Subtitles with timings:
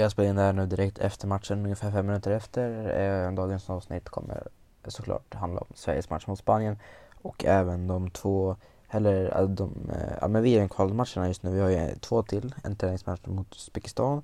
[0.00, 2.70] Jag spelar in det här nu direkt efter matchen, ungefär fem minuter efter.
[3.00, 4.48] Eh, dagens avsnitt kommer
[4.86, 6.78] såklart handla om Sveriges match mot Spanien
[7.22, 8.56] och även de två,
[8.90, 11.50] eller eh, de, eh, ja men VM-kvalmatcherna just nu.
[11.50, 14.22] Vi har ju två till, en träningsmatch mot Uzbekistan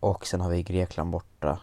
[0.00, 1.58] och sen har vi Grekland borta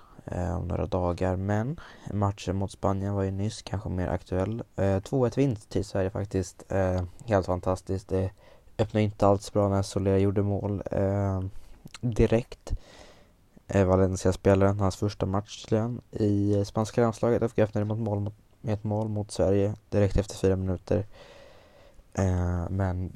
[0.57, 1.35] om några dagar.
[1.35, 1.79] Men
[2.11, 4.63] matchen mot Spanien var ju nyss kanske mer aktuell.
[4.75, 6.63] 2-1 vinst till Sverige faktiskt.
[7.25, 8.09] Helt fantastiskt.
[8.09, 8.31] Det
[8.77, 10.83] öppnade inte alls bra när Solera gjorde mål
[12.01, 12.73] direkt.
[13.67, 15.65] Eh, Valencia-spelaren, hans första match
[16.11, 20.17] i eh, spanska landslaget FK öppnade mot mål mot, med ett mål mot Sverige direkt
[20.17, 21.05] efter fyra minuter.
[22.13, 23.11] Eh, men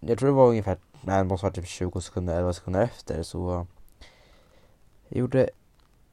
[0.00, 3.22] jag tror det var ungefär, nej det måste varit typ 20 sekunder, 11 sekunder efter
[3.22, 3.66] så
[5.08, 5.50] gjorde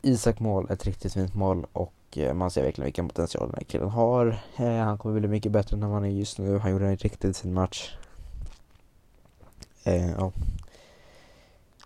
[0.02, 3.64] Isak mål, ett riktigt fint mål och eh, man ser verkligen vilken potential den här
[3.64, 4.44] killen har.
[4.58, 6.58] Eh, han kommer bli mycket bättre än vad han är just nu.
[6.58, 7.96] Han gjorde en riktigt fin match.
[9.84, 10.32] Eh, ja.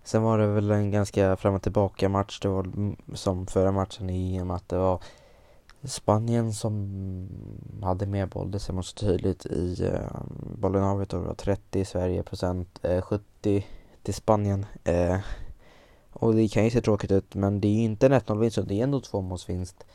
[0.09, 2.40] Sen var det väl en ganska fram och tillbaka match.
[2.40, 2.67] Det var
[3.13, 5.03] som förra matchen i EM att det var
[5.84, 7.30] Spanien som
[7.84, 8.52] hade mer boll.
[8.52, 10.22] Det ser man så tydligt i eh,
[10.58, 11.09] bollinnehavet.
[11.09, 13.66] Det var 30 Sverige procent, eh, 70
[14.03, 14.66] till Spanien.
[14.84, 15.17] Eh,
[16.09, 18.59] och det kan ju se tråkigt ut men det är ju inte en 1-0 vinst
[18.67, 19.86] det är ändå tvåmålsvinst.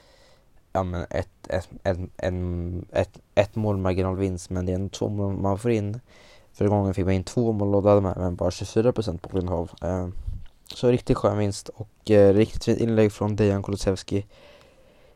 [0.72, 5.36] Ja men ett, ett, en, en, ett, ett målmarginalvinst men det är ändå två mål
[5.36, 6.00] man får in.
[6.54, 9.28] Förra gången fick man in två mål och då hade man även bara 24% på
[9.28, 9.70] bolinnehav.
[9.82, 10.08] Eh,
[10.74, 14.26] så riktigt skön vinst och eh, riktigt fint inlägg från Dejan Kulusevski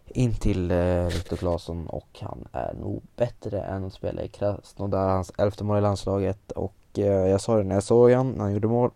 [0.06, 5.08] in till eh, Viktor Claesson och han är nog bättre än att spela i Krasnodar,
[5.08, 8.44] hans elfte mål i landslaget och eh, jag sa det när jag såg han när
[8.44, 8.90] han gjorde mål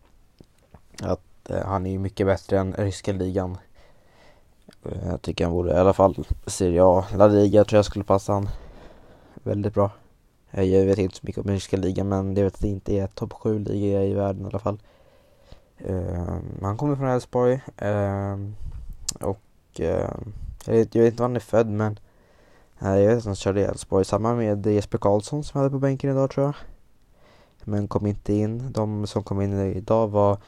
[1.03, 3.59] att Eh, han är ju mycket bättre än ryska ligan.
[4.85, 8.05] Eh, jag tycker han borde i alla fall Serie A, La Liga tror jag skulle
[8.05, 8.49] passa han
[9.35, 9.91] väldigt bra.
[10.53, 12.95] Eh, jag vet inte så mycket om ryska ligan men det vet att det inte
[12.95, 14.79] är topp 7 liga i världen i alla fall.
[15.79, 18.39] Eh, han kommer från Elfsborg eh,
[19.21, 19.41] och
[19.77, 20.17] jag
[20.67, 21.99] vet, jag vet inte var han är född men
[22.79, 24.05] jag vet att han körde i Elfsborg.
[24.05, 26.55] Samma med Jesper Karlsson som hade på bänken idag tror jag.
[27.65, 28.73] Men kom inte in.
[28.73, 30.39] De som kom in idag var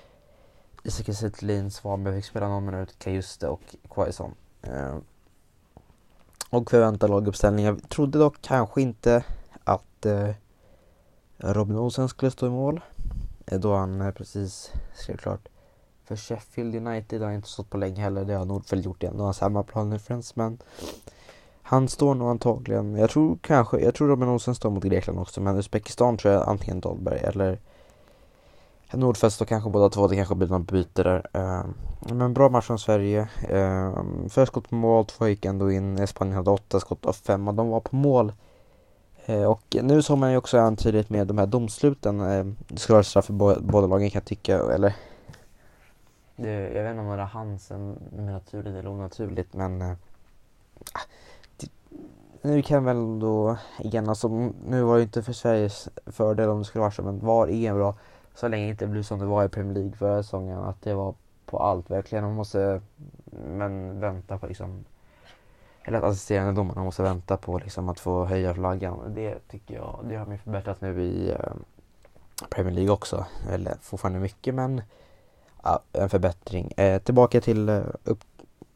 [0.83, 4.35] Isak Kiese Svanberg fick spela någon minut, Kajuste och Quaison.
[6.51, 7.65] Och förväntad laguppställning.
[7.65, 9.25] Jag trodde dock kanske inte
[10.05, 10.35] att
[11.39, 12.81] eh, Robin Olsen skulle stå i mål.
[13.47, 15.49] Eh, då han eh, precis skrev klart
[16.05, 17.21] för Sheffield United.
[17.21, 18.25] har han inte stått på länge heller.
[18.25, 19.15] Det har Nordfeldt gjort igen.
[19.17, 20.37] Då har han samma plan Friends.
[20.37, 20.59] Men
[21.63, 22.95] han står nog antagligen.
[22.95, 25.41] Jag tror kanske, jag tror Robin Olsen står mot Grekland också.
[25.41, 27.59] Men Uzbekistan tror jag antingen Dahlberg eller
[28.93, 31.27] Nordfeldt står kanske båda två, det kanske blir något byte där.
[31.33, 31.65] Eh,
[32.15, 33.29] men bra match från Sverige.
[33.49, 36.07] Eh, uh, skott på mål, två gick ändå in.
[36.07, 38.33] Spanien hade åtta skott av fem och de var på mål.
[39.27, 42.21] Eh, och nu såg man ju också en tydlighet med de här domsluten.
[42.21, 44.95] Eh, det ska vara straff för båda lagen kan jag tycka, eller
[46.37, 49.97] det, jag vet inte om det var Hansen naturligt eller onaturligt men
[50.95, 51.01] Äh,
[51.57, 51.69] det,
[52.43, 54.29] nu kan väl då igen alltså
[54.67, 57.75] nu var det inte för Sveriges fördel om det skulle vara så men VAR är
[57.75, 57.95] bra
[58.35, 60.59] så länge det inte blir som det var i Premier League förra säsongen.
[60.59, 61.15] Att det var
[61.47, 62.25] på allt verkligen.
[62.25, 62.81] Man måste
[63.47, 64.85] men vänta på liksom
[65.85, 69.15] eller att assisterande domarna måste vänta på liksom att få höja flaggan.
[69.15, 71.39] Det tycker jag, det har mig förbättrat nu i eh,
[72.51, 73.27] Premier League också.
[73.51, 74.83] Eller fortfarande mycket men
[75.63, 76.73] ja, en förbättring.
[76.77, 78.25] Eh, tillbaka till eh, upp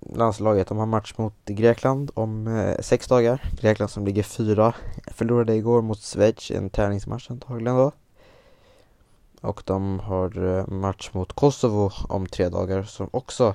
[0.00, 0.68] landslaget.
[0.68, 3.50] De har match mot Grekland om eh, sex dagar.
[3.60, 4.74] Grekland som ligger fyra.
[5.06, 7.92] Förlorade igår mot Schweiz, en träningsmatch antagligen då.
[9.40, 13.54] Och de har eh, match mot Kosovo om tre dagar som också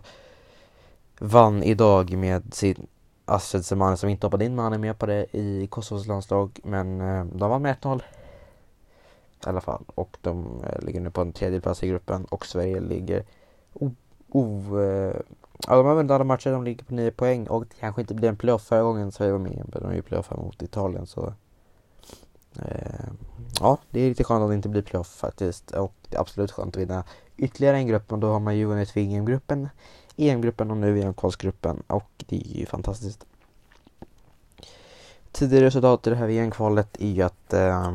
[1.19, 2.87] vann idag med sin
[3.25, 6.59] Astrid Semane som inte hoppade in men han är med på det i Kosovos landslag.
[6.63, 7.97] Men eh, de vann med 1-0.
[7.97, 8.03] I
[9.49, 9.83] alla fall.
[9.95, 13.23] Och de eh, ligger nu på en tredje plats i gruppen och Sverige ligger
[13.73, 13.91] o...
[14.29, 15.15] o eh,
[15.67, 18.13] ja, de har vunnit alla matcher, de ligger på 9 poäng och det kanske inte
[18.13, 19.69] blir en playoff förra gången Sverige var med.
[19.73, 21.33] Men de är ju playoff mot Italien så
[23.59, 26.51] ja, det är lite skönt att det inte blir playoff faktiskt och det är absolut
[26.51, 27.03] skönt att vinna
[27.37, 29.69] ytterligare en grupp och då har man ju vunnit VM-gruppen,
[30.17, 33.25] EM-gruppen och nu VM-kvalsgruppen och det är ju fantastiskt.
[35.31, 37.91] Tidigare resultat i det här VM-kvalet är ju att eh,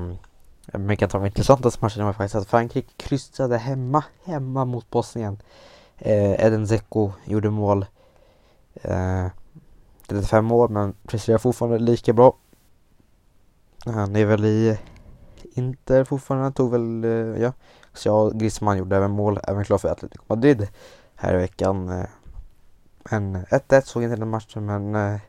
[0.79, 5.39] man kan ta de intressantaste matcherna var faktiskt att Frankrike kryssade hemma, hemma mot Bosnien.
[5.99, 7.87] Eh, Eden Zeko gjorde mål.
[8.75, 9.27] Eh,
[10.07, 12.35] 35 år men presterar fortfarande lika bra
[13.85, 14.79] han är väl i
[15.55, 16.45] Inter fortfarande.
[16.45, 17.53] Han tog väl, eh, ja.
[17.95, 20.69] Så jag Griezmann gjorde även mål, även klar för Atletico Madrid
[21.19, 21.89] här i veckan.
[21.89, 22.07] Eh,
[23.11, 25.21] men 1-1 såg inte den matchen men eh,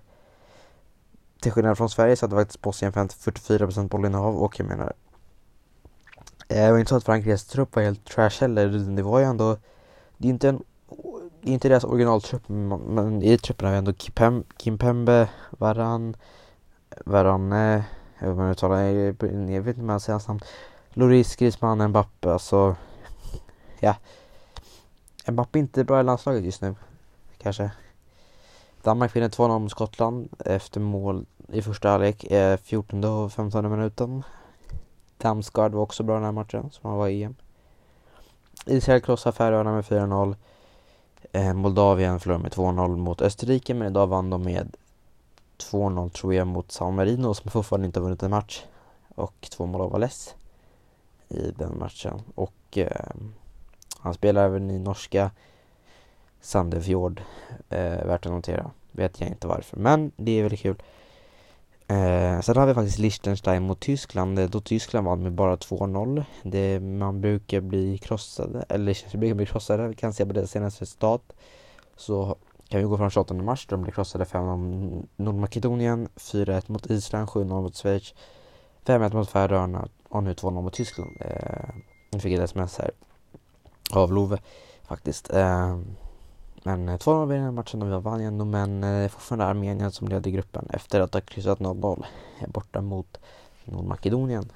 [1.41, 4.93] till skillnad från Sverige så hade faktiskt Bosnien 44% bollinnehav och jag menar
[6.47, 8.67] eh, det var inte så att Frankrikes trupp var helt trash heller.
[8.95, 9.57] Det var ju ändå
[10.17, 10.63] det är inte en
[11.41, 16.15] det är inte deras originaltrupp men i truppen har vi ändå Kimpem, Kimpembe, Varan,
[17.05, 17.85] Varane,
[18.19, 20.39] jag vet inte uttalar jag vet inte om jag säger hans namn.
[20.93, 22.75] Loris, Griezmann, Mbappe, alltså
[23.79, 23.95] ja.
[25.27, 26.75] Mbappe är inte bra i landslaget just nu,
[27.37, 27.71] kanske.
[28.83, 34.23] Danmark vinner 2-0 mot Skottland efter mål i första halvlek, eh, 14 och 15 minuten.
[35.17, 37.35] Damsgaard var också bra den här matchen, som han var i EM.
[38.65, 40.35] Israel krossar Färöarna med 4-0.
[41.31, 44.75] Eh, Moldavien förlorade med 2-0 mot Österrike, men idag vann de med
[45.57, 48.63] 2-0 tror jag mot San Marino som fortfarande inte har vunnit en match.
[49.15, 50.35] Och två mål av Valles
[51.29, 52.21] i den matchen.
[52.35, 53.15] Och eh,
[53.99, 55.31] han spelar även i norska
[56.41, 57.21] Sandefjord.
[57.69, 58.71] Eh, värt att notera.
[58.91, 60.75] Vet jag inte varför, men det är väldigt kul.
[61.87, 66.79] Eh, sen har vi faktiskt Liechtenstein mot Tyskland, eh, då Tyskland vann med bara 2-0.
[66.79, 71.21] Man brukar bli krossade, eller brukar bli krossade, vi kan se på det senaste resultat.
[71.95, 72.35] Så
[72.69, 77.29] kan vi gå från 28 mars, då de blir krossade 5-0 Nordmakedonien, 4-1 mot Island,
[77.29, 78.13] 7-0 mot Schweiz,
[78.85, 81.17] 5-1 mot Färöarna och nu 2-0 mot Tyskland.
[81.19, 81.69] Eh,
[82.11, 82.91] nu fick jag ett sms här
[83.93, 84.39] av Love
[84.83, 85.33] faktiskt.
[85.33, 85.77] Eh,
[86.63, 89.45] men eh, 2-0 vinner den matchen och vi vann ändå men eh, det eh, fortfarande
[89.45, 92.05] Armenien som leder gruppen efter att ha kryssat 0-0
[92.41, 93.17] eh, borta mot
[93.65, 94.51] Nordmakedonien.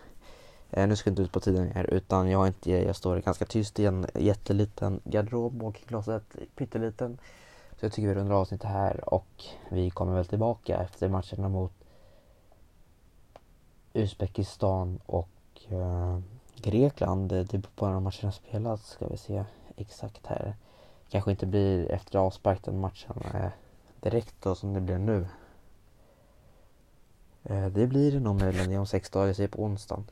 [0.71, 3.45] Eh, nu ska jag inte ut på tiden här utan jag, inte, jag står ganska
[3.45, 6.23] tyst i en jätteliten garderob och glaset
[6.55, 7.17] pytteliten.
[7.79, 11.71] Så jag tycker vi rundar avsnittet här och vi kommer väl tillbaka efter matcherna mot
[13.93, 15.29] Uzbekistan och
[15.69, 16.19] eh,
[16.63, 17.29] Grekland.
[17.29, 19.43] Det beror på när matcherna spelats, ska vi se
[19.77, 20.55] exakt här
[21.13, 23.49] kanske inte blir efter avspark den matchen eh,
[23.99, 25.27] direkt då som det blir nu.
[27.43, 30.05] Eh, det blir det nog möjligen om sex dagar, säger på onsdagen.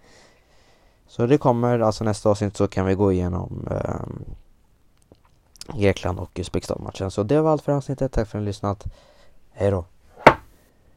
[1.08, 4.06] Så det kommer, alltså nästa avsnitt så kan vi gå igenom eh,
[5.80, 7.12] Grekland och Uzbekistan-matchen.
[7.12, 8.12] Så det var allt för avsnittet.
[8.12, 8.86] Tack för att ni har lyssnat.
[9.52, 9.86] Hej då!